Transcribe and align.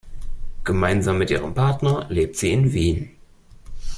Gemeinsam 0.63 1.19
mit 1.19 1.29
ihrem 1.29 1.53
Partner 1.53 2.07
lebt 2.09 2.35
sie 2.35 2.51
in 2.51 2.73
Wien. 2.73 3.11